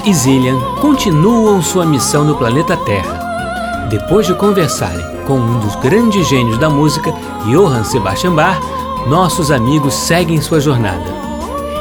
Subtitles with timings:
[0.00, 3.86] Alex e Zillian continuam sua missão no planeta Terra.
[3.90, 7.12] Depois de conversarem com um dos grandes gênios da música,
[7.44, 8.58] Johann Sebastian Bach,
[9.06, 11.04] nossos amigos seguem sua jornada.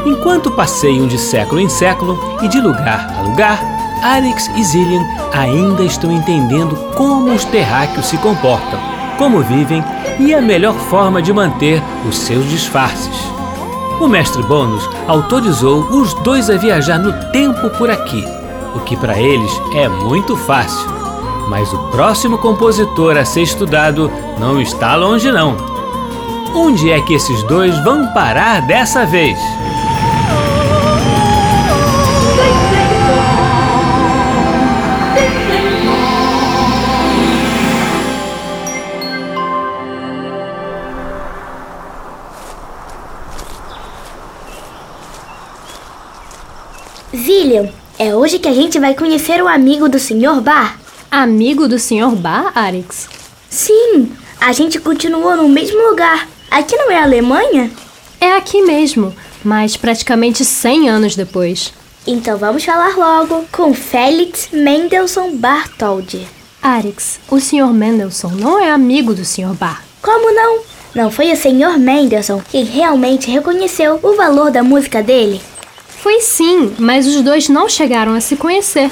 [0.05, 3.59] Enquanto passeiam de século em século e de lugar a lugar,
[4.03, 8.79] Alex e Zillian ainda estão entendendo como os terráqueos se comportam,
[9.17, 9.83] como vivem
[10.19, 13.38] e a melhor forma de manter os seus disfarces.
[13.99, 18.25] O mestre Bônus autorizou os dois a viajar no tempo por aqui,
[18.73, 20.89] o que para eles é muito fácil.
[21.49, 25.57] Mas o próximo compositor a ser estudado não está longe não.
[26.55, 29.37] Onde é que esses dois vão parar dessa vez?
[48.49, 50.41] A gente vai conhecer o amigo do Sr.
[50.41, 50.79] Bar.
[51.11, 52.15] Amigo do Sr.
[52.15, 53.07] Bar, Arix?
[53.47, 56.27] Sim, a gente continuou no mesmo lugar.
[56.49, 57.69] Aqui não é a Alemanha?
[58.19, 61.71] É aqui mesmo, mas praticamente 100 anos depois.
[62.07, 66.27] Então vamos falar logo com Felix Mendelssohn Bartholdy.
[66.59, 67.71] Arix, o Sr.
[67.71, 69.53] Mendelssohn não é amigo do Sr.
[69.53, 69.83] Bar.
[70.01, 70.61] Como não?
[70.95, 71.77] Não foi o Sr.
[71.77, 75.39] Mendelssohn quem realmente reconheceu o valor da música dele?
[76.01, 78.89] Foi sim, mas os dois não chegaram a se conhecer.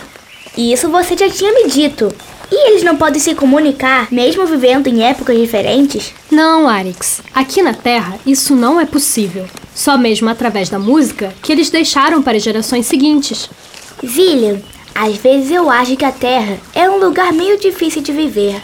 [0.57, 2.13] Isso você já tinha me dito.
[2.51, 6.13] E eles não podem se comunicar, mesmo vivendo em épocas diferentes?
[6.31, 7.21] Não, Arix.
[7.33, 9.45] Aqui na Terra, isso não é possível.
[9.75, 13.49] Só mesmo através da música que eles deixaram para as gerações seguintes.
[14.05, 14.61] Zillian,
[14.95, 18.61] às vezes eu acho que a Terra é um lugar meio difícil de viver.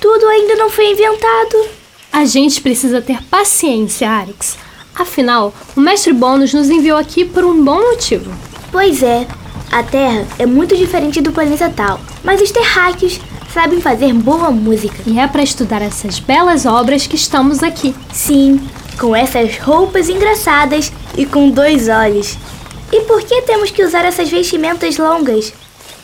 [0.00, 1.68] Tudo ainda não foi inventado.
[2.12, 4.56] A gente precisa ter paciência, Arix.
[4.98, 8.32] Afinal, o mestre Bônus nos enviou aqui por um bom motivo.
[8.72, 9.26] Pois é,
[9.70, 13.20] a Terra é muito diferente do planeta tal, mas os terráqueos
[13.52, 14.96] sabem fazer boa música.
[15.06, 17.94] E é para estudar essas belas obras que estamos aqui.
[18.12, 18.60] Sim,
[18.98, 22.36] com essas roupas engraçadas e com dois olhos.
[22.92, 25.52] E por que temos que usar essas vestimentas longas?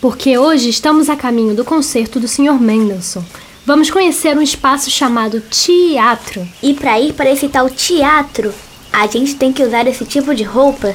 [0.00, 2.60] Porque hoje estamos a caminho do concerto do Sr.
[2.60, 3.22] Mendelssohn.
[3.64, 6.46] Vamos conhecer um espaço chamado teatro.
[6.62, 8.52] E para ir para esse tal teatro,
[8.92, 10.94] a gente tem que usar esse tipo de roupa?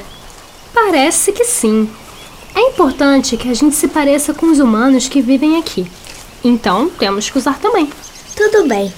[0.72, 1.90] Parece que sim.
[2.54, 5.86] É importante que a gente se pareça com os humanos que vivem aqui.
[6.44, 7.90] Então, temos que usar também.
[8.36, 8.92] Tudo bem.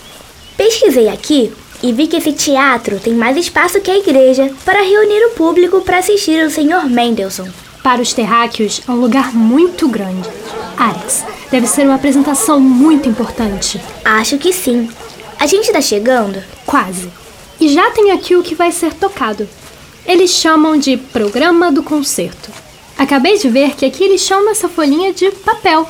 [0.56, 1.53] Pesquisei aqui
[1.83, 5.81] e vi que esse teatro tem mais espaço que a igreja para reunir o público
[5.81, 6.88] para assistir ao Sr.
[6.88, 7.49] Mendelssohn.
[7.82, 10.28] Para os terráqueos, é um lugar muito grande.
[10.77, 13.81] Alex, deve ser uma apresentação muito importante.
[14.05, 14.91] Acho que sim.
[15.38, 16.43] A gente está chegando?
[16.67, 17.19] Quase.
[17.60, 19.48] E já tem aqui o que vai ser tocado.
[20.06, 22.50] Eles chamam de Programa do Concerto.
[22.97, 25.87] Acabei de ver que aqui eles chamam essa folhinha de papel.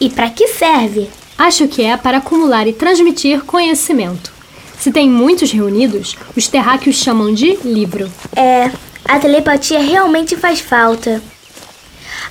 [0.00, 1.10] E para que serve?
[1.36, 4.32] Acho que é para acumular e transmitir conhecimento.
[4.78, 8.10] Se tem muitos reunidos, os terráqueos chamam de livro.
[8.36, 8.70] É,
[9.04, 11.20] a telepatia realmente faz falta.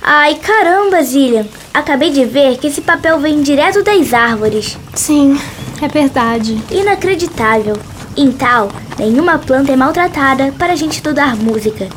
[0.00, 1.46] Ai, caramba, Zillian.
[1.74, 4.78] Acabei de ver que esse papel vem direto das árvores.
[4.94, 5.38] Sim,
[5.82, 6.58] é verdade.
[6.70, 7.76] Inacreditável.
[8.20, 8.68] Em tal,
[8.98, 11.88] nenhuma planta é maltratada para a gente estudar música.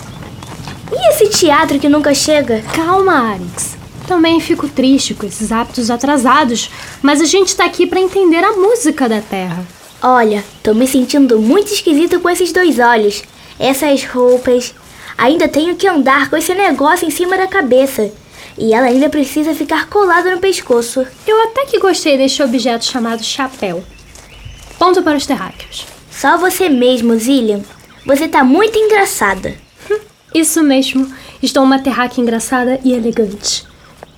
[0.92, 2.62] E esse teatro que nunca chega?
[2.76, 3.76] Calma, Arix.
[4.08, 6.70] Também fico triste com esses hábitos atrasados,
[7.02, 9.66] mas a gente está aqui para entender a música da Terra.
[10.00, 13.24] Olha, tô me sentindo muito esquisito com esses dois olhos,
[13.58, 14.76] essas roupas.
[15.18, 18.12] Ainda tenho que andar com esse negócio em cima da cabeça.
[18.60, 21.04] E ela ainda precisa ficar colada no pescoço.
[21.26, 23.84] Eu até que gostei deste objeto chamado chapéu.
[24.78, 25.88] Ponto para os terráqueos.
[26.22, 27.62] Só você mesmo, Zillian.
[28.06, 29.56] Você tá muito engraçada.
[30.36, 31.12] Isso mesmo.
[31.42, 33.66] Estou uma terráquea engraçada e elegante.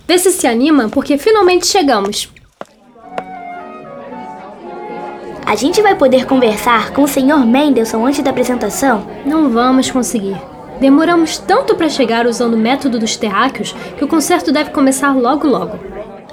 [0.06, 2.30] Vê se se anima, porque finalmente chegamos.
[5.46, 7.46] A gente vai poder conversar com o Sr.
[7.46, 9.08] Mendelssohn antes da apresentação?
[9.26, 10.36] Não vamos conseguir.
[10.82, 15.48] Demoramos tanto para chegar usando o método dos terráqueos que o concerto deve começar logo
[15.48, 15.80] logo.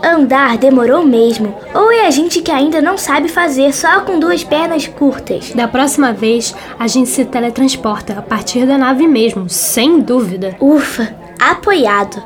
[0.02, 1.54] Andar demorou mesmo.
[1.74, 5.52] Ou é a gente que ainda não sabe fazer só com duas pernas curtas?
[5.52, 10.56] Da próxima vez, a gente se teletransporta a partir da nave mesmo, sem dúvida.
[10.58, 12.22] Ufa, apoiado.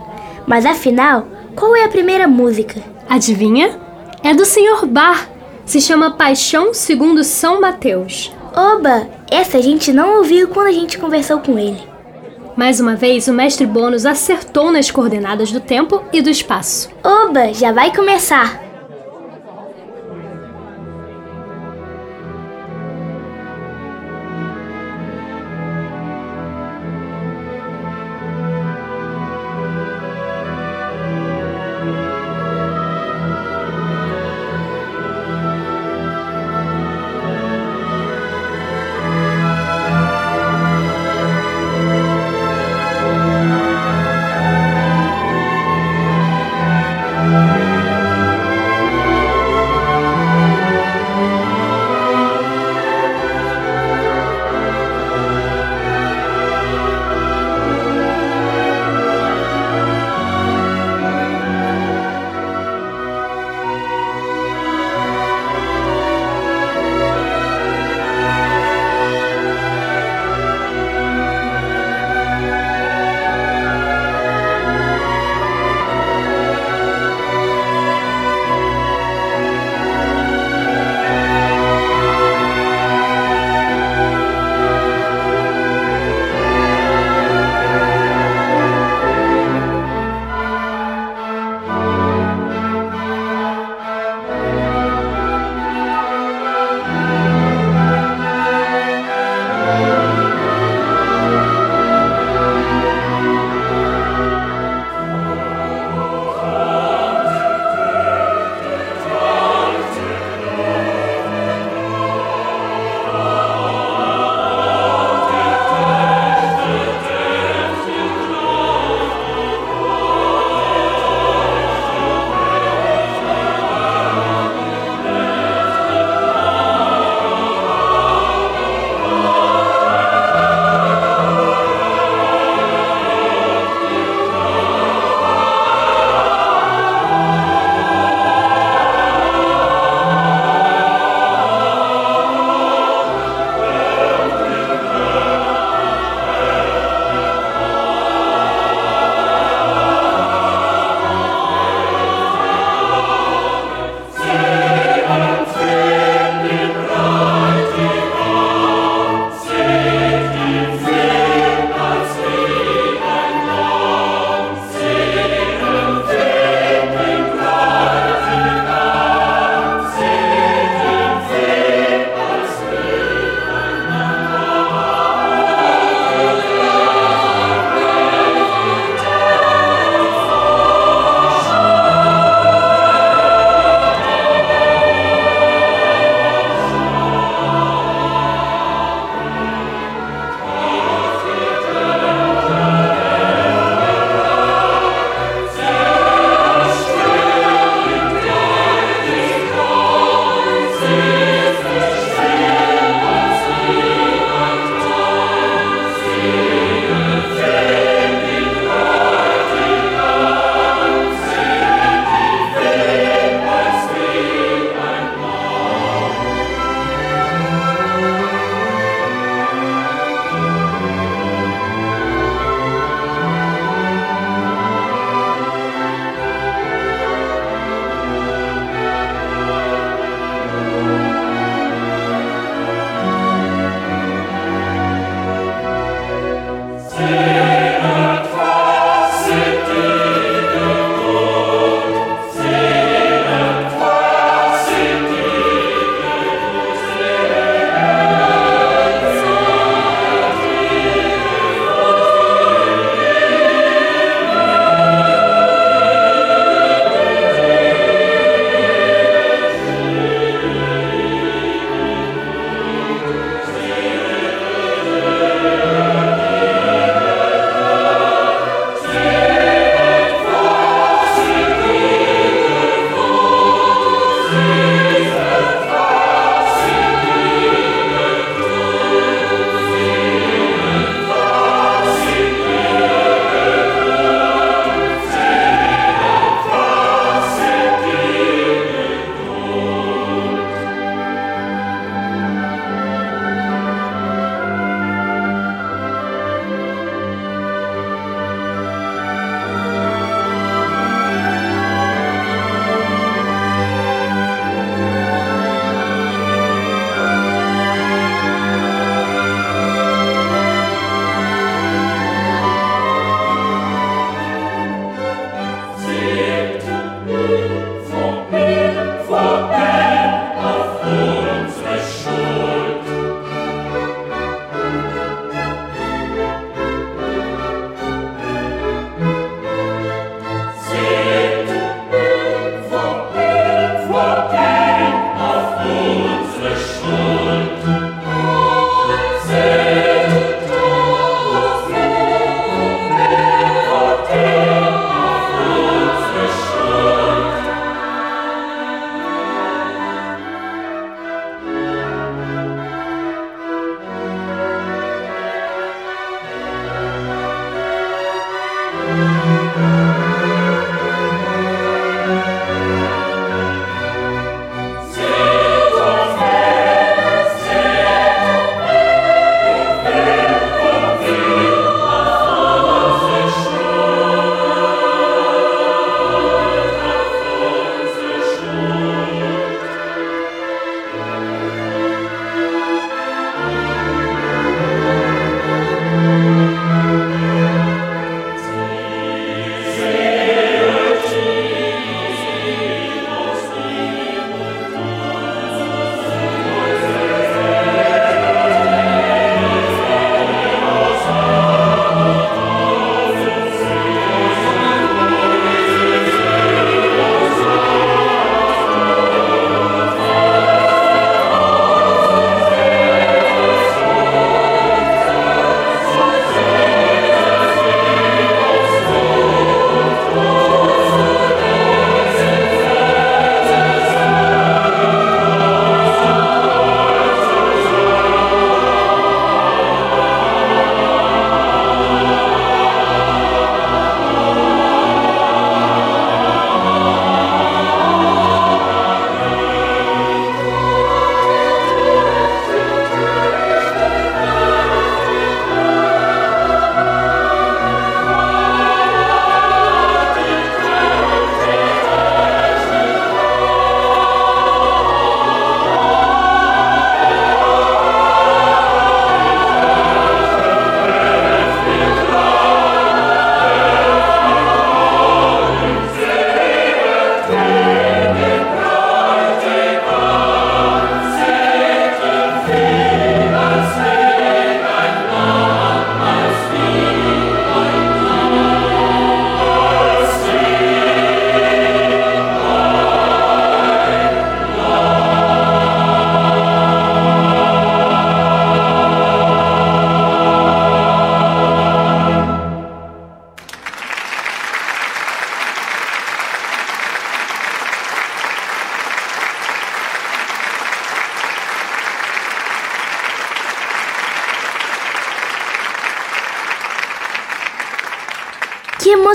[0.46, 1.26] Mas afinal,
[1.56, 2.80] qual é a primeira música?
[3.08, 3.78] Adivinha?
[4.22, 4.86] É do Sr.
[4.86, 5.28] Bar.
[5.64, 8.30] Se chama Paixão segundo São Mateus.
[8.54, 11.93] Oba, essa a gente não ouviu quando a gente conversou com ele.
[12.56, 16.88] Mais uma vez, o mestre Bônus acertou nas coordenadas do tempo e do espaço.
[17.02, 18.73] Oba, já vai começar!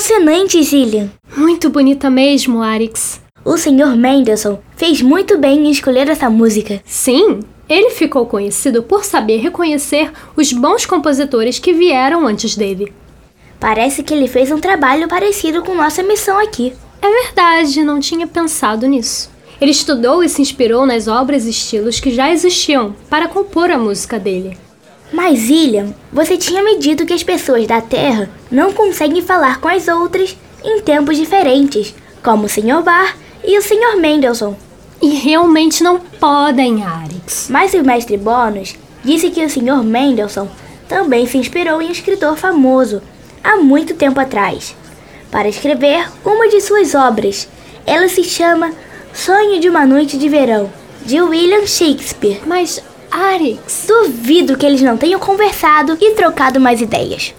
[0.10, 1.12] Emocionante, Zillian!
[1.38, 3.22] Muito bonita mesmo, Arix.
[3.46, 3.96] O Sr.
[3.96, 6.82] Mendelssohn fez muito bem em escolher essa música.
[6.84, 12.92] Sim, ele ficou conhecido por saber reconhecer os bons compositores que vieram antes dele.
[13.60, 16.74] Parece que ele fez um trabalho parecido com nossa missão aqui.
[17.02, 19.30] É verdade, não tinha pensado nisso.
[19.62, 23.78] Ele estudou e se inspirou nas obras e estilos que já existiam para compor a
[23.78, 24.58] música dele.
[25.14, 29.68] Mas, William, você tinha me dito que as pessoas da Terra não conseguem falar com
[29.68, 32.82] as outras em tempos diferentes, como o Sr.
[32.84, 33.98] Bar e o Sr.
[34.00, 34.56] Mendelssohn.
[35.02, 37.48] E realmente não podem, Arix.
[37.50, 39.84] Mas o mestre Bônus disse que o Sr.
[39.84, 40.48] Mendelssohn
[40.88, 43.02] também se inspirou em um escritor famoso
[43.44, 44.76] há muito tempo atrás
[45.32, 47.48] para escrever uma de suas obras.
[47.86, 48.72] Ela se chama
[49.14, 50.72] Sonho de uma Noite de Verão,
[51.06, 52.42] de William Shakespeare.
[52.46, 57.34] Mas, Arix, Duvido que eles não tenham conversado e trocado mais ideias.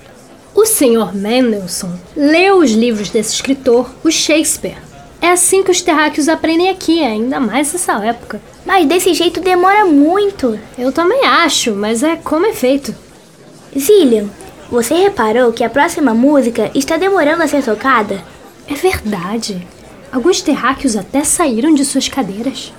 [0.55, 1.15] O Sr.
[1.15, 4.79] Mendelssohn leu os livros desse escritor, o Shakespeare.
[5.21, 8.41] É assim que os terráqueos aprendem aqui, ainda mais nessa época.
[8.65, 10.59] Mas desse jeito demora muito.
[10.79, 12.95] Eu também acho, mas é como é feito.
[13.79, 14.29] Zillian,
[14.71, 18.23] você reparou que a próxima música está demorando a ser tocada?
[18.67, 19.67] É verdade.
[20.11, 22.73] Alguns terráqueos até saíram de suas cadeiras.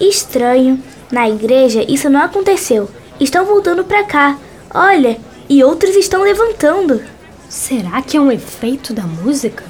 [0.00, 0.82] Estranho.
[1.10, 2.88] Na igreja isso não aconteceu.
[3.18, 4.38] Estão voltando pra cá.
[4.72, 5.18] Olha,
[5.52, 7.02] e outros estão levantando.
[7.46, 9.62] Será que é um efeito da música?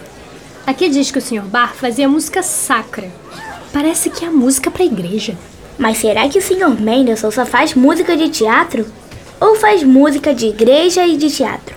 [0.64, 1.42] Aqui diz que o Sr.
[1.42, 3.10] Bar fazia música sacra.
[3.72, 5.36] Parece que é música para a igreja.
[5.76, 6.80] Mas será que o Sr.
[6.80, 8.86] Mendelssohn só faz música de teatro?
[9.40, 11.74] Ou faz música de igreja e de teatro?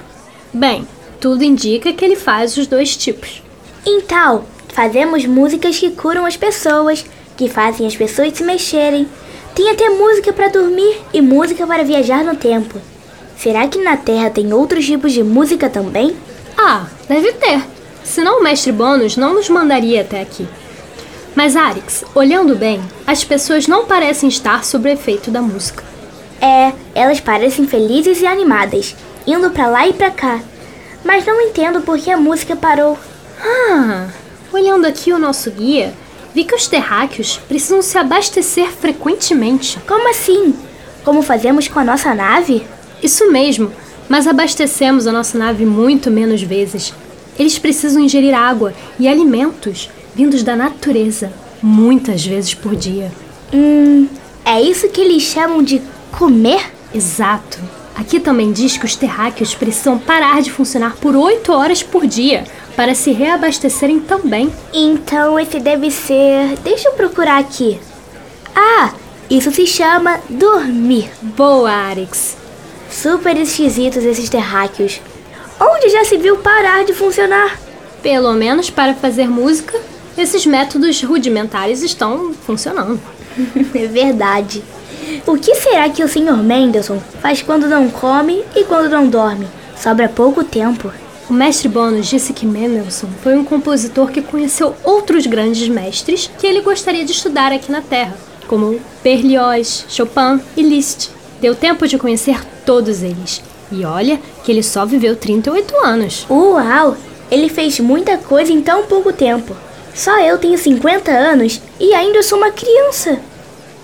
[0.53, 0.87] Bem,
[1.19, 3.41] tudo indica que ele faz os dois tipos.
[3.83, 7.03] Então, fazemos músicas que curam as pessoas,
[7.35, 9.07] que fazem as pessoas se mexerem.
[9.55, 12.79] Tem até música para dormir e música para viajar no tempo.
[13.37, 16.15] Será que na Terra tem outros tipos de música também?
[16.57, 17.61] Ah, deve ter.
[18.03, 20.47] Senão o mestre Bônus não nos mandaria até aqui.
[21.35, 25.83] Mas, Arix, olhando bem, as pessoas não parecem estar sob o efeito da música.
[26.41, 28.95] É, elas parecem felizes e animadas,
[29.27, 30.39] indo pra lá e pra cá.
[31.03, 32.97] Mas não entendo por que a música parou.
[33.41, 34.07] Ah,
[34.53, 35.93] olhando aqui o nosso guia,
[36.33, 39.77] vi que os terráqueos precisam se abastecer frequentemente.
[39.87, 40.55] Como assim?
[41.03, 42.65] Como fazemos com a nossa nave?
[43.01, 43.71] Isso mesmo,
[44.09, 46.93] mas abastecemos a nossa nave muito menos vezes.
[47.37, 53.11] Eles precisam ingerir água e alimentos vindos da natureza muitas vezes por dia.
[53.53, 54.07] Hum,
[54.45, 56.71] é isso que eles chamam de comer?
[56.93, 57.59] Exato.
[57.95, 62.43] Aqui também diz que os terráqueos precisam parar de funcionar por 8 horas por dia
[62.75, 64.51] para se reabastecerem também.
[64.73, 66.57] Então esse deve ser.
[66.63, 67.79] Deixa eu procurar aqui.
[68.55, 68.93] Ah,
[69.29, 71.09] isso se chama dormir.
[71.21, 72.37] Boa, Arix.
[72.95, 75.01] Super esquisitos esses terráqueos.
[75.59, 77.59] Onde já se viu parar de funcionar?
[78.01, 79.77] Pelo menos para fazer música,
[80.17, 82.99] esses métodos rudimentares estão funcionando.
[83.75, 84.63] é verdade.
[85.27, 86.37] O que será que o Sr.
[86.41, 89.45] Mendelssohn faz quando não come e quando não dorme?
[89.77, 90.89] Sobra pouco tempo.
[91.29, 96.47] O mestre Bônus disse que Mendelssohn foi um compositor que conheceu outros grandes mestres que
[96.47, 98.15] ele gostaria de estudar aqui na Terra,
[98.47, 101.14] como Berlioz, Chopin e Liszt.
[101.41, 103.41] Deu tempo de conhecer todos eles.
[103.71, 106.25] E olha que ele só viveu 38 anos.
[106.29, 106.97] Uau!
[107.31, 109.55] Ele fez muita coisa em tão pouco tempo.
[109.93, 113.19] Só eu tenho 50 anos e ainda sou uma criança.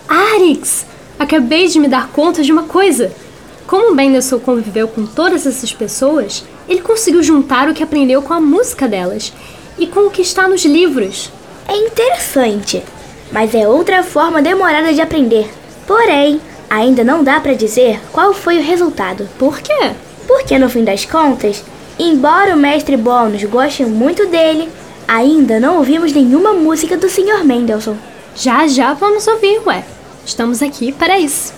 [0.08, 0.86] Arix,
[1.17, 3.12] acabei de me dar conta de uma coisa.
[3.65, 8.41] Como Mendelssohn conviveu com todas essas pessoas, ele conseguiu juntar o que aprendeu com a
[8.41, 9.31] música delas
[9.79, 11.32] e com o que está nos livros.
[11.67, 12.84] É interessante,
[13.32, 15.49] mas é outra forma demorada de aprender.
[15.88, 19.27] Porém, ainda não dá para dizer qual foi o resultado.
[19.38, 19.91] Por quê?
[20.25, 21.65] Porque no fim das contas,
[21.99, 24.69] embora o mestre Bônus goste muito dele,
[25.05, 27.43] ainda não ouvimos nenhuma música do Sr.
[27.43, 27.97] Mendelssohn.
[28.34, 29.84] Já já vamos ouvir, ué.
[30.25, 31.53] Estamos aqui para isso.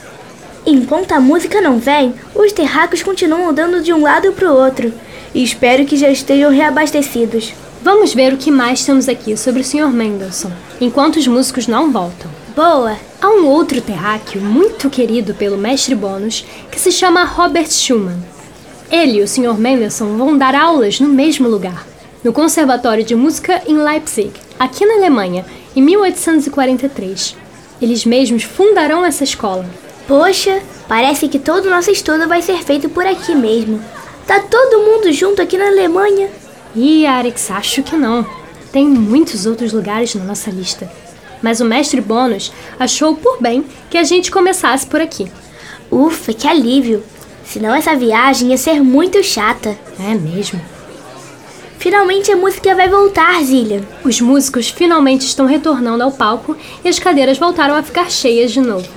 [0.65, 4.91] Enquanto a música não vem, os terráqueos continuam andando de um lado para o outro.
[5.36, 7.54] E espero que já estejam reabastecidos.
[7.84, 9.89] Vamos ver o que mais temos aqui sobre o Sr.
[9.89, 12.42] Mendelssohn, enquanto os músicos não voltam.
[12.56, 12.96] Boa!
[13.20, 18.24] Há um outro terráqueo muito querido pelo mestre Bônus que se chama Robert Schumann.
[18.92, 19.58] Ele e o Sr.
[19.58, 21.84] Mendelssohn vão dar aulas no mesmo lugar,
[22.24, 25.44] no Conservatório de Música em Leipzig, aqui na Alemanha,
[25.76, 27.36] em 1843.
[27.82, 29.66] Eles mesmos fundarão essa escola.
[30.08, 33.82] Poxa, parece que todo o nosso estudo vai ser feito por aqui mesmo.
[34.28, 36.30] Tá todo mundo junto aqui na Alemanha.
[36.76, 38.24] Ih, Arix, acho que não.
[38.72, 40.88] Tem muitos outros lugares na nossa lista.
[41.43, 45.29] Mas o mestre Bônus achou por bem que a gente começasse por aqui.
[45.91, 47.03] Ufa, que alívio!
[47.45, 49.77] Senão essa viagem ia ser muito chata.
[49.99, 50.60] É mesmo.
[51.77, 53.82] Finalmente a música vai voltar, Zillian.
[54.06, 58.62] Os músicos finalmente estão retornando ao palco e as cadeiras voltaram a ficar cheias de
[58.62, 58.88] novo.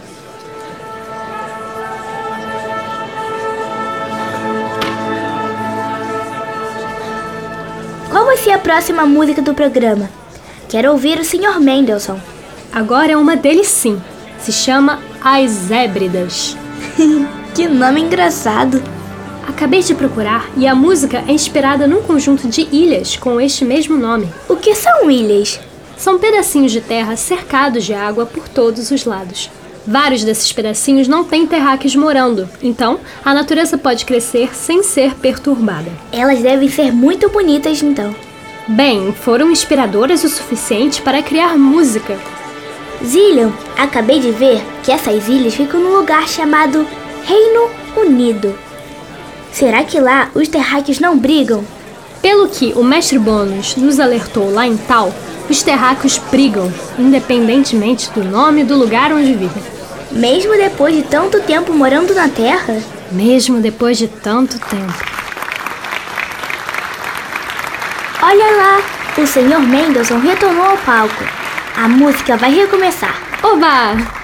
[8.08, 10.08] Qual vai ser a próxima música do programa?
[10.68, 11.60] Quero ouvir o Sr.
[11.60, 12.35] Mendelssohn.
[12.72, 14.00] Agora é uma deles sim.
[14.38, 16.56] Se chama As Hébridas.
[17.56, 18.82] Que nome engraçado!
[19.48, 23.96] Acabei de procurar e a música é inspirada num conjunto de ilhas com este mesmo
[23.96, 24.28] nome.
[24.46, 25.58] O que são ilhas?
[25.96, 29.48] São pedacinhos de terra cercados de água por todos os lados.
[29.86, 35.90] Vários desses pedacinhos não têm terráqueos morando, então a natureza pode crescer sem ser perturbada.
[36.12, 38.14] Elas devem ser muito bonitas, então.
[38.68, 42.18] Bem, foram inspiradoras o suficiente para criar música.
[43.06, 46.86] Zillion, acabei de ver que essas ilhas ficam num lugar chamado
[47.24, 48.58] Reino Unido.
[49.52, 51.64] Será que lá os terráqueos não brigam?
[52.20, 55.14] Pelo que o mestre Bônus nos alertou lá em Tal,
[55.48, 59.62] os terráqueos brigam, independentemente do nome do lugar onde vivem.
[60.10, 62.82] Mesmo depois de tanto tempo morando na Terra?
[63.12, 65.04] Mesmo depois de tanto tempo.
[68.20, 68.80] Olha lá,
[69.16, 69.60] o Sr.
[69.60, 71.45] Mendelssohn retornou ao palco.
[71.76, 73.14] A música vai recomeçar.
[73.42, 74.15] Oba!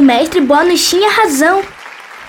[0.00, 1.62] O mestre Bônus tinha razão.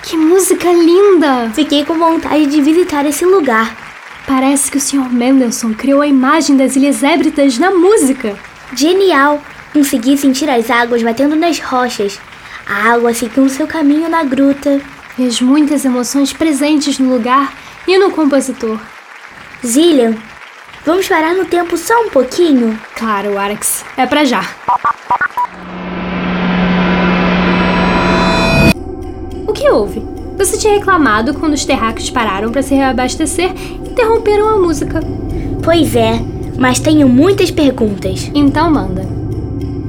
[0.04, 1.50] Que música linda!
[1.54, 3.74] Fiquei com vontade de visitar esse lugar.
[4.28, 5.10] Parece que o Sr.
[5.10, 8.38] Mendelssohn criou a imagem das Ilhas Hébridas na música.
[8.76, 9.42] Genial!
[9.72, 12.20] Consegui sentir as águas batendo nas rochas,
[12.68, 14.82] a água seguindo seu caminho na gruta.
[15.18, 17.54] E as muitas emoções presentes no lugar
[17.88, 18.80] e no compositor.
[19.66, 20.16] Zillian,
[20.86, 22.78] vamos parar no tempo só um pouquinho?
[22.96, 23.86] Claro, Arax.
[23.96, 24.44] É pra já.
[29.62, 30.02] Que houve?
[30.39, 35.00] Você tinha reclamado quando os terráqueos pararam para se reabastecer e interromperam a música.
[35.63, 36.19] Pois é,
[36.58, 38.32] mas tenho muitas perguntas.
[38.34, 39.06] Então manda.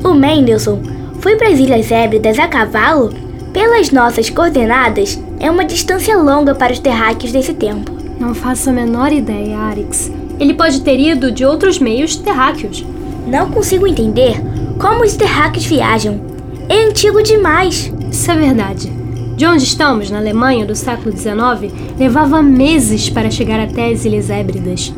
[0.05, 0.79] O Mendelssohn
[1.21, 3.15] foi para as Ilhas Hébridas a cavalo?
[3.51, 7.91] Pelas nossas coordenadas, é uma distância longa para os terráqueos desse tempo.
[8.21, 10.13] Não faço a menor ideia, Arix.
[10.39, 12.85] Ele pode ter ido de outros meios terráqueos.
[13.27, 14.37] Não consigo entender
[14.79, 16.21] como os terráqueos viajam.
[16.69, 17.91] É antigo demais.
[18.11, 19.02] Isso é verdade.
[19.37, 24.31] De onde estamos, na Alemanha do século XIX, levava meses para chegar até as Ilhas
[24.31, 24.93] Hébridas.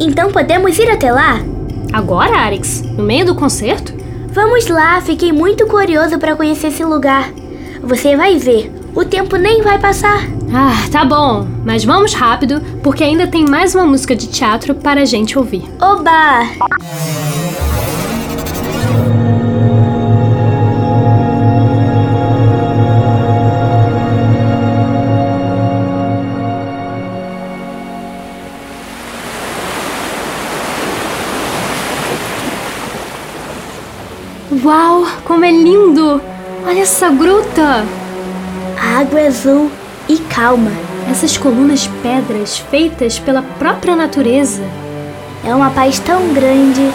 [0.00, 1.40] Então podemos ir até lá?
[1.92, 2.82] Agora, Arix?
[2.82, 3.94] No meio do concerto?
[4.28, 7.32] Vamos lá, fiquei muito curioso para conhecer esse lugar.
[7.82, 10.26] Você vai ver, o tempo nem vai passar.
[10.52, 15.02] Ah, tá bom, mas vamos rápido, porque ainda tem mais uma música de teatro para
[15.02, 15.64] a gente ouvir.
[15.80, 17.45] Oba!
[35.36, 36.18] Como é lindo!
[36.66, 37.84] Olha essa gruta!
[38.80, 39.70] A água é azul
[40.08, 40.70] e calma.
[41.10, 44.62] Essas colunas pedras feitas pela própria natureza.
[45.44, 46.90] É uma paz tão grande.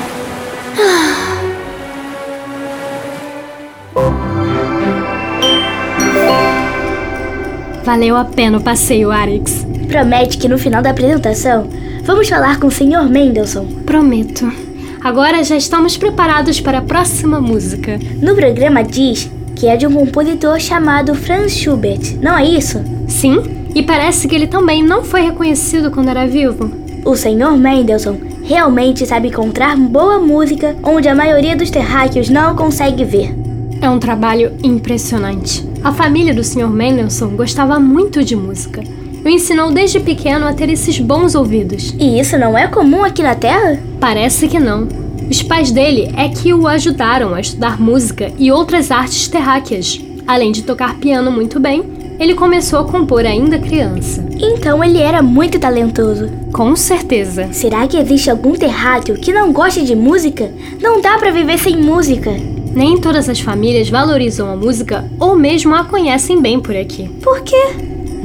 [7.83, 9.63] Valeu a pena o passeio, Arix.
[9.87, 11.69] Promete que no final da apresentação
[12.01, 13.07] vamos falar com o Sr.
[13.07, 13.67] Mendelssohn.
[13.85, 14.70] Prometo.
[15.03, 17.99] Agora já estamos preparados para a próxima música.
[18.21, 22.79] No programa diz que é de um compositor chamado Franz Schubert, não é isso?
[23.07, 23.41] Sim,
[23.73, 26.71] e parece que ele também não foi reconhecido quando era vivo.
[27.03, 27.57] O Sr.
[27.57, 33.35] Mendelssohn realmente sabe encontrar boa música onde a maioria dos terráqueos não consegue ver.
[33.81, 35.67] É um trabalho impressionante.
[35.83, 36.69] A família do Sr.
[36.69, 38.83] Mendelssohn gostava muito de música.
[39.25, 41.95] O ensinou desde pequeno a ter esses bons ouvidos.
[41.99, 43.79] E isso não é comum aqui na Terra?
[44.01, 44.87] Parece que não.
[45.29, 50.01] Os pais dele é que o ajudaram a estudar música e outras artes terráqueas.
[50.25, 51.83] Além de tocar piano muito bem,
[52.19, 54.27] ele começou a compor ainda criança.
[54.39, 56.27] Então ele era muito talentoso.
[56.51, 57.53] Com certeza.
[57.53, 60.51] Será que existe algum terráqueo que não goste de música?
[60.81, 62.31] Não dá para viver sem música.
[62.73, 67.07] Nem todas as famílias valorizam a música ou mesmo a conhecem bem por aqui.
[67.21, 67.75] Por quê?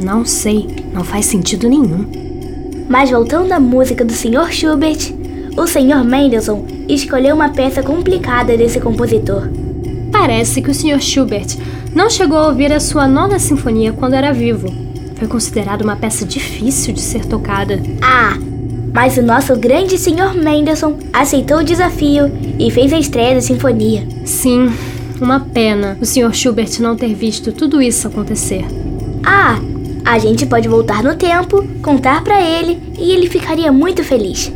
[0.03, 2.07] Não sei, não faz sentido nenhum.
[2.89, 4.51] Mas voltando à música do Sr.
[4.51, 5.16] Schubert,
[5.57, 6.05] o Sr.
[6.05, 9.49] Mendelssohn escolheu uma peça complicada desse compositor.
[10.13, 11.01] Parece que o Sr.
[11.01, 11.57] Schubert
[11.95, 14.73] não chegou a ouvir a sua nona sinfonia quando era vivo.
[15.17, 17.83] Foi considerada uma peça difícil de ser tocada.
[18.03, 18.37] Ah,
[18.93, 20.35] mas o nosso grande Sr.
[20.35, 24.07] Mendelssohn aceitou o desafio e fez a estreia da sinfonia.
[24.25, 24.71] Sim,
[25.21, 26.35] uma pena o Sr.
[26.35, 28.65] Schubert não ter visto tudo isso acontecer.
[29.25, 29.59] Ah,
[30.05, 34.53] a gente pode voltar no tempo, contar para ele e ele ficaria muito feliz.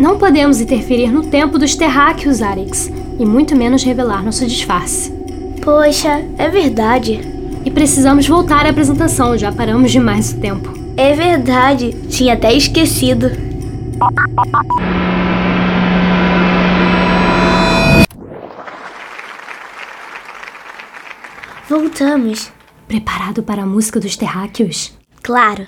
[0.00, 5.12] Não podemos interferir no tempo dos terráqueos, Arix, e muito menos revelar nosso disfarce.
[5.62, 7.20] Poxa, é verdade.
[7.66, 10.72] E precisamos voltar à apresentação, já paramos demais o tempo.
[10.96, 13.30] É verdade, tinha até esquecido.
[21.68, 22.50] Voltamos.
[22.88, 24.98] Preparado para a música dos terráqueos?
[25.22, 25.66] Claro.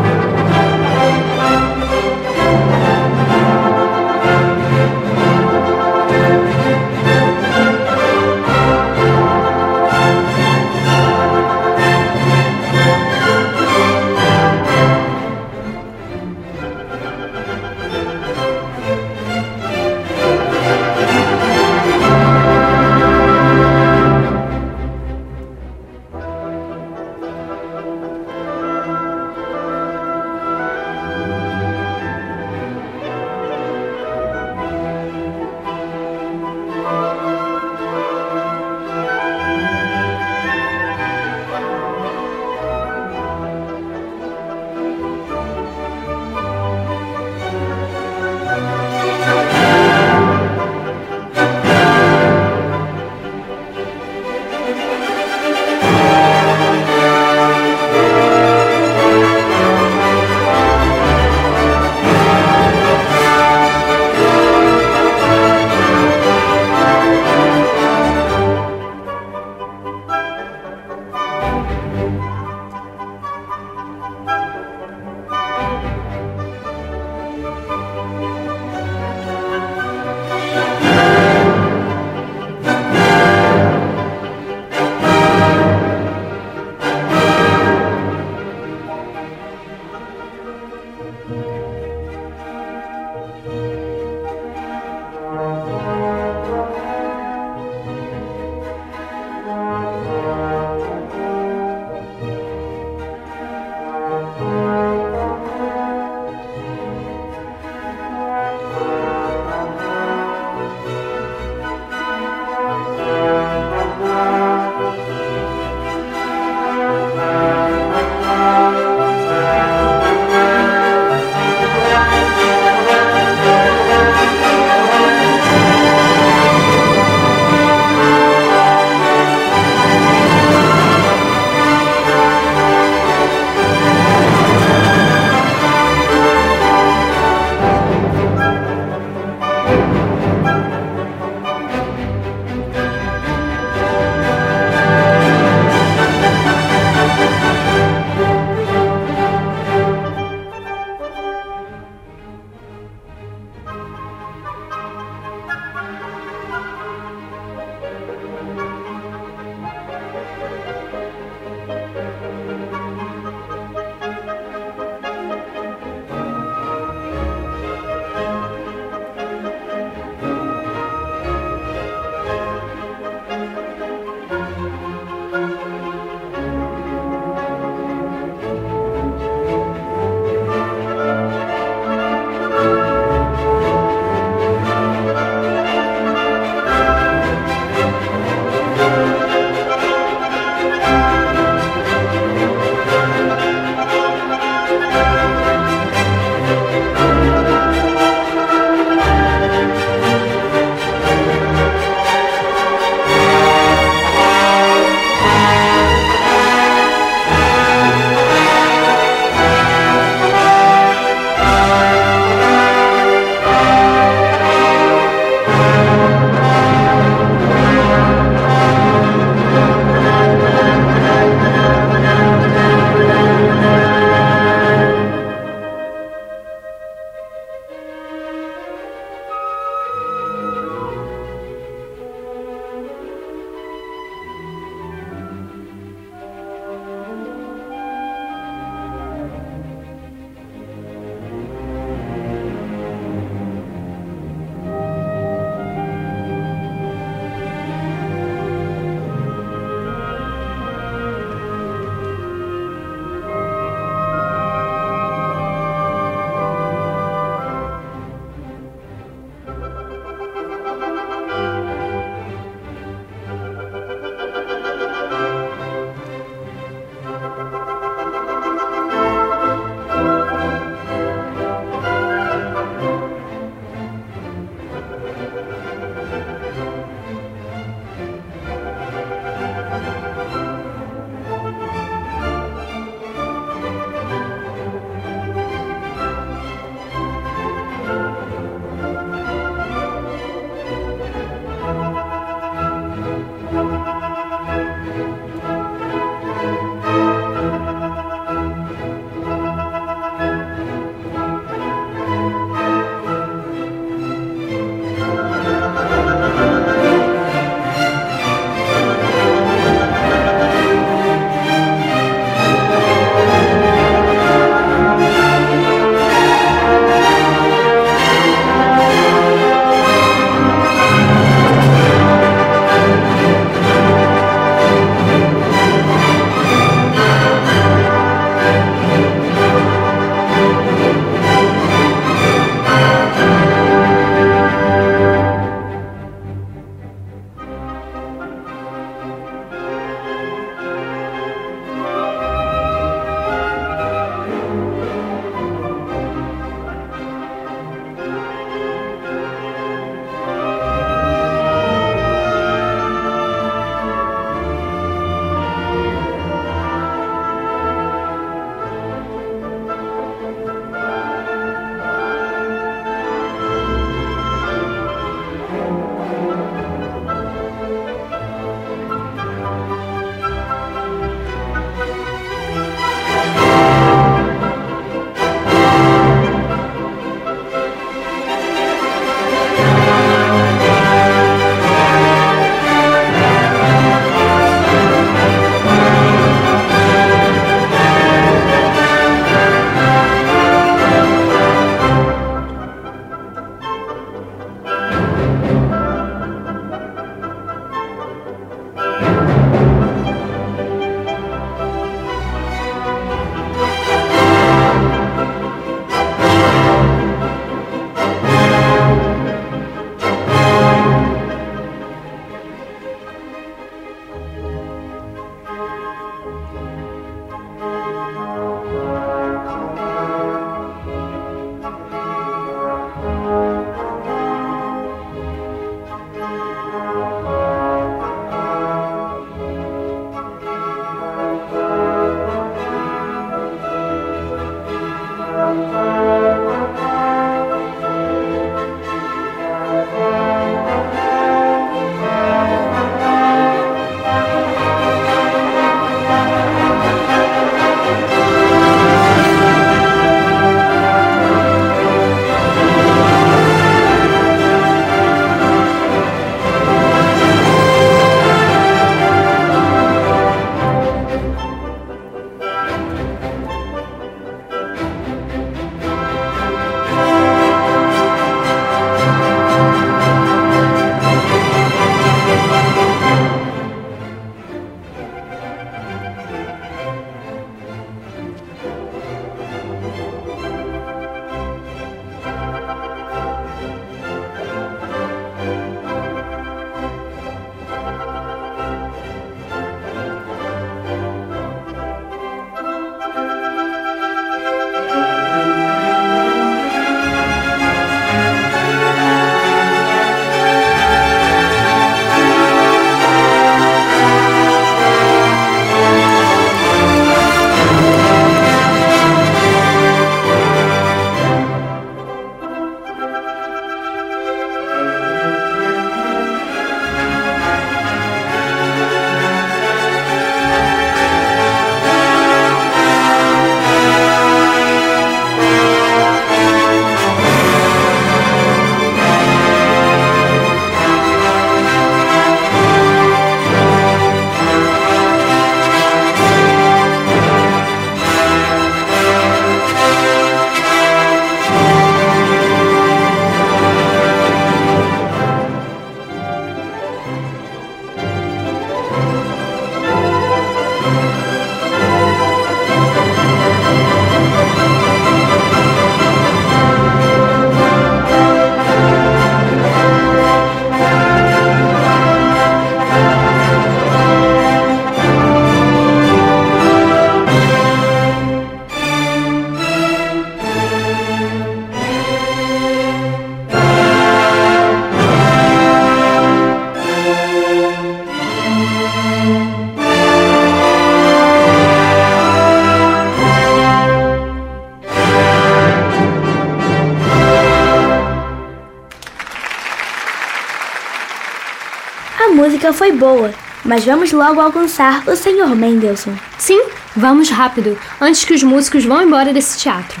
[592.68, 593.32] Música foi boa,
[593.64, 595.54] mas vamos logo alcançar o Sr.
[595.54, 596.14] Mendelssohn.
[596.38, 596.62] Sim,
[596.94, 600.00] vamos rápido, antes que os músicos vão embora desse teatro.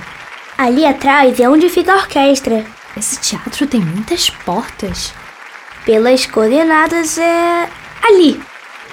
[0.56, 2.64] Ali atrás é onde fica a orquestra.
[2.96, 5.14] Esse teatro tem muitas portas.
[5.84, 7.68] Pelas coordenadas é.
[8.06, 8.40] ali.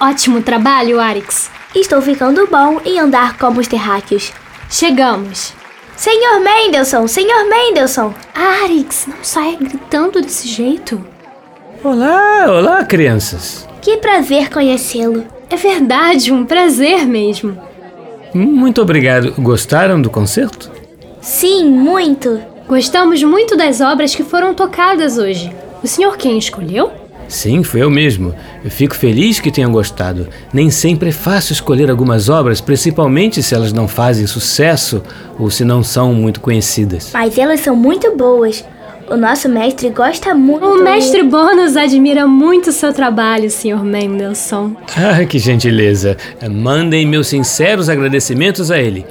[0.00, 1.50] Ótimo trabalho, Arix.
[1.74, 4.32] Estou ficando bom em andar como os terráqueos.
[4.70, 5.52] Chegamos.
[5.96, 8.12] Senhor Mendelssohn, Senhor Mendelssohn!
[8.34, 11.04] Arix, não saia gritando desse jeito.
[11.82, 13.65] Olá, olá, crianças.
[13.86, 15.22] Que prazer conhecê-lo.
[15.48, 17.56] É verdade, um prazer mesmo.
[18.34, 19.32] Muito obrigado.
[19.40, 20.72] Gostaram do concerto?
[21.20, 22.40] Sim, muito.
[22.66, 25.52] Gostamos muito das obras que foram tocadas hoje.
[25.84, 26.90] O senhor quem escolheu?
[27.28, 28.34] Sim, foi eu mesmo.
[28.64, 30.26] Eu fico feliz que tenham gostado.
[30.52, 35.00] Nem sempre é fácil escolher algumas obras, principalmente se elas não fazem sucesso
[35.38, 37.10] ou se não são muito conhecidas.
[37.12, 38.64] Mas elas são muito boas.
[39.08, 40.66] O nosso mestre gosta muito.
[40.66, 43.84] O mestre Bônus admira muito seu trabalho, Sr.
[43.84, 44.72] Mendelssohn.
[44.96, 46.16] Ah, que gentileza.
[46.50, 49.06] Mandem meus sinceros agradecimentos a ele.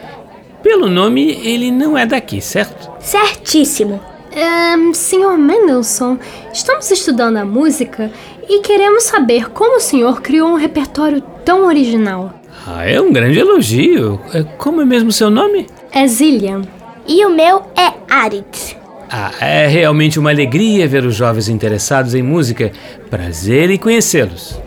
[0.62, 2.92] Pelo nome, ele não é daqui, certo?
[3.00, 4.02] Certíssimo.
[4.36, 5.38] Um, Sr.
[5.38, 6.18] Mendelssohn,
[6.52, 8.12] estamos estudando a música
[8.50, 12.34] e queremos saber como o senhor criou um repertório tão original.
[12.68, 14.20] Ah, é um grande elogio.
[14.34, 15.68] É, como é mesmo seu nome?
[15.92, 16.64] É Zillian.
[17.08, 18.76] E o meu é Aritz.
[19.10, 22.72] Ah, é realmente uma alegria ver os jovens interessados em música.
[23.10, 24.60] Prazer em conhecê-los.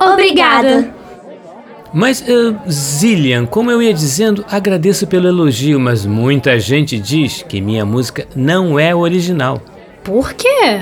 [0.00, 0.92] Obrigada.
[1.92, 7.60] Mas, uh, Zillian, como eu ia dizendo, agradeço pelo elogio, mas muita gente diz que
[7.60, 9.60] minha música não é original.
[10.02, 10.80] Por quê?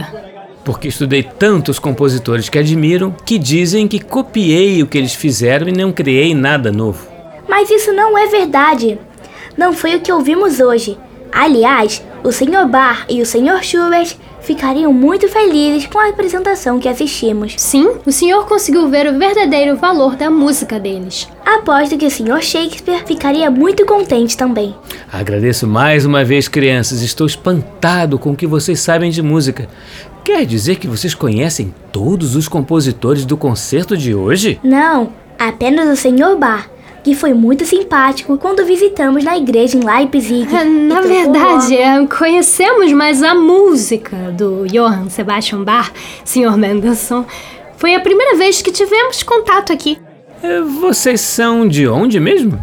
[0.64, 5.72] Porque estudei tantos compositores que admiram que dizem que copiei o que eles fizeram e
[5.72, 7.08] não criei nada novo.
[7.48, 8.96] Mas isso não é verdade.
[9.56, 10.96] Não foi o que ouvimos hoje.
[11.32, 12.66] Aliás, o Sr.
[12.68, 13.62] Bach e o Sr.
[13.62, 17.54] Schubert ficariam muito felizes com a apresentação que assistimos.
[17.56, 21.28] Sim, o senhor conseguiu ver o verdadeiro valor da música deles.
[21.44, 22.42] Aposto que o Sr.
[22.42, 24.74] Shakespeare ficaria muito contente também.
[25.12, 27.02] Agradeço mais uma vez, crianças.
[27.02, 29.68] Estou espantado com o que vocês sabem de música.
[30.24, 34.60] Quer dizer que vocês conhecem todos os compositores do concerto de hoje?
[34.62, 36.36] Não, apenas o Sr.
[36.38, 36.68] Bach
[37.02, 40.46] que foi muito simpático quando visitamos na igreja em Leipzig.
[40.86, 45.90] Na verdade, é, conhecemos mais a música do Johann Sebastian Bach,
[46.24, 46.56] Sr.
[46.56, 47.24] Mendelssohn.
[47.76, 49.98] Foi a primeira vez que tivemos contato aqui.
[50.42, 52.60] É, vocês são de onde mesmo?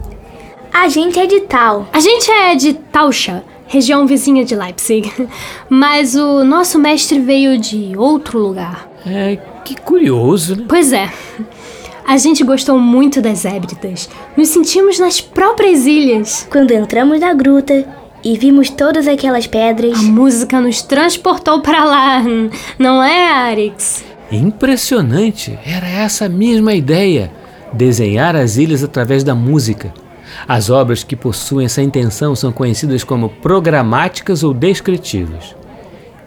[0.73, 1.87] A gente é de Tal.
[1.91, 5.11] A gente é de Tauscha, região vizinha de Leipzig.
[5.69, 8.87] Mas o nosso mestre veio de outro lugar.
[9.05, 10.65] É, que curioso, né?
[10.67, 11.11] Pois é.
[12.07, 14.09] A gente gostou muito das hébridas.
[14.37, 16.47] Nos sentimos nas próprias ilhas.
[16.49, 17.85] Quando entramos na gruta
[18.23, 19.99] e vimos todas aquelas pedras.
[19.99, 22.23] A música nos transportou para lá,
[22.79, 24.05] não é, Arix?
[24.31, 25.59] Impressionante!
[25.65, 27.29] Era essa mesma ideia:
[27.73, 29.93] desenhar as ilhas através da música.
[30.47, 35.56] As obras que possuem essa intenção são conhecidas como programáticas ou descritivas.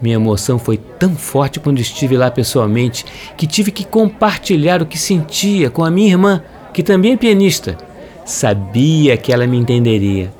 [0.01, 3.05] Minha emoção foi tão forte quando estive lá pessoalmente
[3.37, 6.43] que tive que compartilhar o que sentia com a minha irmã,
[6.73, 7.77] que também é pianista.
[8.25, 10.33] Sabia que ela me entenderia.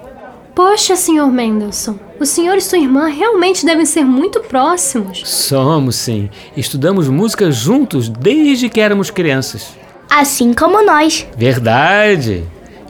[0.55, 1.27] Poxa, Sr.
[1.27, 5.23] Mendelssohn, o senhor e sua irmã realmente devem ser muito próximos.
[5.25, 6.29] Somos, sim.
[6.57, 9.69] Estudamos música juntos desde que éramos crianças.
[10.09, 11.25] Assim como nós.
[11.37, 12.43] Verdade.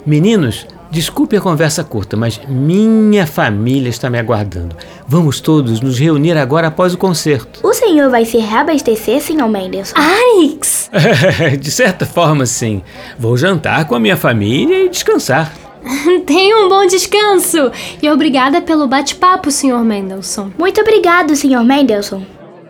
[0.04, 4.76] Meninos, Desculpe a conversa curta, mas minha família está me aguardando.
[5.08, 7.66] Vamos todos nos reunir agora após o concerto.
[7.66, 9.98] O senhor vai se reabastecer, senhor Mendelssohn?
[9.98, 10.90] Arix!
[11.58, 12.82] De certa forma, sim.
[13.18, 15.50] Vou jantar com a minha família e descansar.
[16.26, 17.72] Tenha um bom descanso!
[18.02, 20.50] E obrigada pelo bate-papo, senhor Mendelssohn.
[20.58, 22.20] Muito obrigado, senhor Mendelssohn.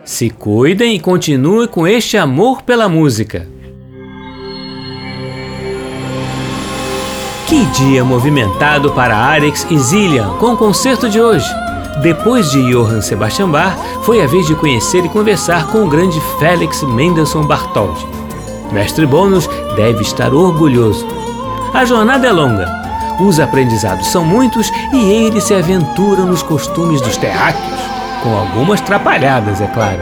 [0.05, 3.51] Se cuidem e continue com este amor pela música.
[7.53, 11.45] Que dia movimentado para Alex e Zillian com o concerto de hoje.
[12.01, 16.19] Depois de Johann Sebastian Bach, foi a vez de conhecer e conversar com o grande
[16.39, 18.07] Felix Mendelssohn Bartholdy.
[18.71, 21.05] Mestre Bônus deve estar orgulhoso.
[21.75, 22.67] A jornada é longa,
[23.19, 27.79] os aprendizados são muitos e ele se aventura nos costumes dos terráqueos,
[28.23, 30.01] com algumas trapalhadas, é claro.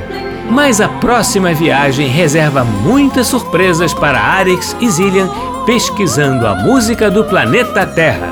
[0.50, 5.30] Mas a próxima viagem reserva muitas surpresas para Arix e Zillian
[5.66, 8.32] pesquisando a música do planeta Terra.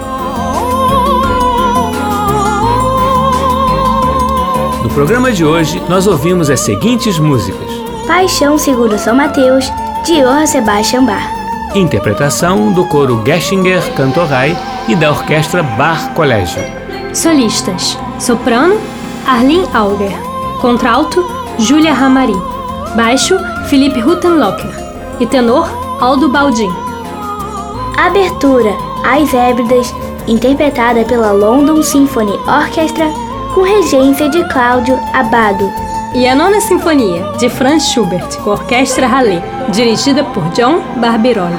[4.83, 7.69] No programa de hoje, nós ouvimos as seguintes músicas:
[8.07, 9.71] Paixão Seguro São Mateus,
[10.05, 11.23] de Johann Sebastian Bach.
[11.75, 14.57] Interpretação do coro Geschinger Cantorai
[14.87, 16.61] e da orquestra Bar Colégio.
[17.13, 18.79] Solistas: Soprano,
[19.27, 20.17] Arlene Auger.
[20.61, 21.23] Contralto,
[21.59, 22.35] Júlia Ramari.
[22.95, 24.89] Baixo, Felipe Rutenlocker.
[25.19, 25.67] e tenor
[25.99, 26.88] Aldo Baldin.
[27.99, 28.71] Abertura
[29.03, 29.93] As Hébridas,
[30.25, 33.05] interpretada pela London Symphony Orchestra,
[33.53, 35.69] com regência de Cláudio Abado.
[36.15, 39.43] E a Nona Sinfonia, de Franz Schubert, com Orquestra Hallé,
[39.73, 41.57] dirigida por John Barbirolli.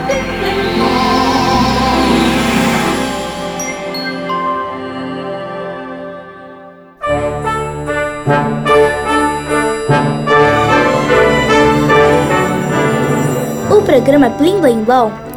[13.70, 15.29] O programa Blim Blim Blom